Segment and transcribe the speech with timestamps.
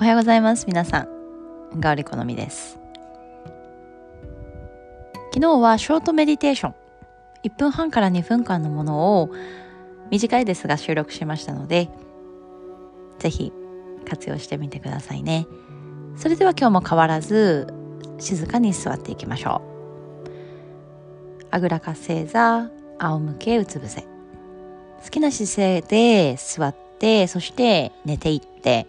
[0.00, 0.64] おはようございます。
[0.66, 1.08] 皆さん
[1.78, 2.80] ガオリコのみです。
[5.34, 6.74] 昨日はショートメディテーション
[7.44, 9.28] 1分半から2分間のものを
[10.10, 11.90] 短いですが収録しましたので
[13.18, 13.52] ぜひ
[14.08, 15.46] 活用してみてくださいね。
[16.16, 17.66] それでは今日も変わらず
[18.18, 19.60] 静かに座っていきましょ
[20.24, 20.30] う。
[21.50, 24.00] あぐらか正座仰向けうつ伏せ。
[24.00, 28.86] 好きな姿勢で座ってそして寝ていって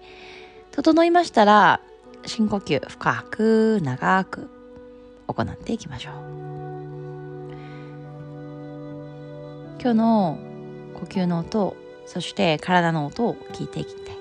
[0.72, 1.82] 整いましたら
[2.26, 4.50] 深呼吸深く長く
[5.28, 6.14] 行っていきましょう。
[9.82, 10.40] 今日の
[10.94, 11.76] 呼吸の音
[12.06, 14.16] そして体の音を聞いていきたい。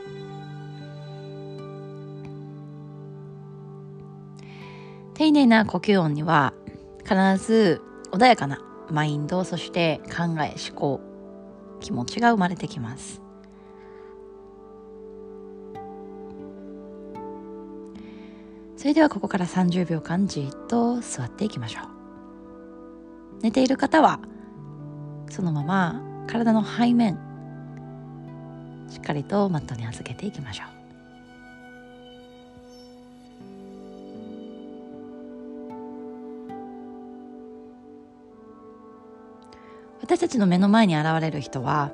[5.14, 6.54] 丁寧な呼吸音には
[7.04, 11.00] 必ず穏やかなマインドそして考え思考
[11.80, 13.29] 気持ちが生まれてきます。
[18.80, 23.42] それではここから30秒間じっと座っていきましょう。
[23.42, 24.20] 寝ている方は
[25.28, 27.18] そのまま体の背面
[28.88, 30.66] しっかりとマットに預けていきましょう。
[40.00, 41.92] 私たちの目の前に現れる人は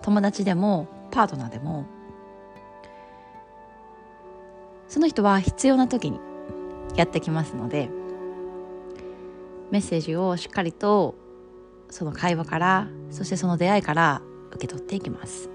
[0.00, 1.84] 友達でもパートナーでも
[4.92, 6.20] その人は必要な時に
[6.96, 7.88] やってきますので
[9.70, 11.14] メッセージをしっかりと
[11.88, 14.20] その会話からそしてその出会いから
[14.50, 15.48] 受け取っていきます。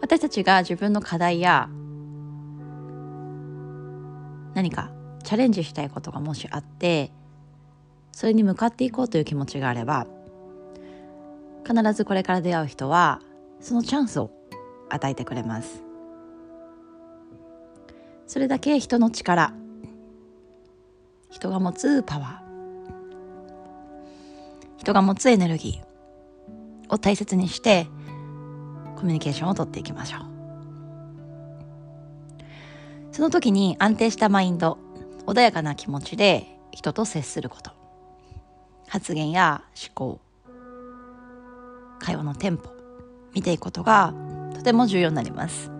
[0.00, 1.68] 私たちが自分の課題や
[4.54, 4.92] 何か
[5.24, 7.10] チャレンジしたいことがもしあって
[8.12, 10.06] それに向かっていこうという気持ちがあれば
[11.66, 13.20] 必ずこれから出会う人は
[13.60, 14.30] そのチャンスを
[14.90, 15.82] 与えてくれます。
[18.26, 19.52] それだけ人の力。
[21.30, 22.44] 人が持つパワー。
[24.78, 27.86] 人が持つエネルギーを大切にして
[28.96, 30.20] コミュニケーションをとっていきましょう。
[33.12, 34.78] その時に安定したマインド
[35.26, 37.70] 穏やかな気持ちで人と接すること。
[38.88, 40.20] 発言や思考
[41.98, 42.70] 会話のテンポ
[43.34, 44.14] 見ていくことが
[44.54, 45.70] とても重要になります。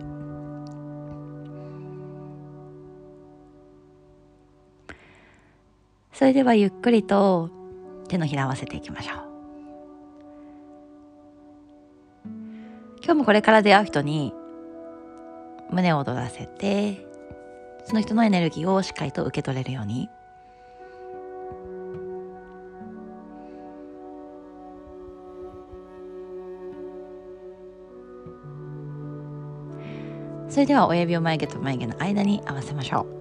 [6.13, 7.49] それではゆっくりと
[8.07, 9.25] 手のひら合わせていきましょう。
[13.03, 14.33] 今日もこれから出会う人に
[15.69, 17.05] 胸を躍らせて
[17.85, 20.09] その人のエネルギーをしっかりと受け取れるように
[30.49, 33.15] それでは親指を眉毛と眉毛の間に合わせましょう。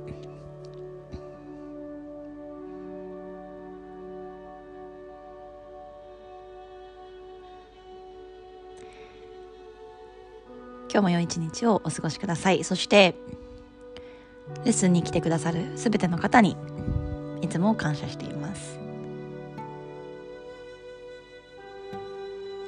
[10.89, 12.63] 今日も良い一日をお過ごしください。
[12.63, 13.17] そして
[14.65, 16.57] レッスンに来てくださるすべての方に
[17.43, 18.79] いつも感謝しています。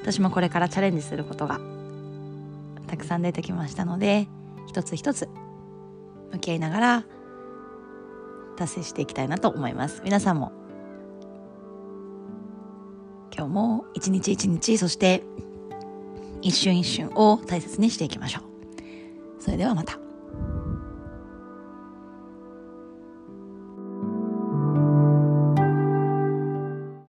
[0.02, 1.60] 私もこれからチャレンジすることが
[2.86, 4.26] たくさん出てきましたので
[4.76, 5.26] 一つ一つ
[6.32, 7.04] 向き合いながら
[8.58, 10.02] 達成していきたいなと思います。
[10.04, 10.52] 皆さんも
[13.34, 15.22] 今日も一日一日そして
[16.42, 18.42] 一瞬一瞬を大切にしていきましょう。
[19.42, 20.05] それではまた。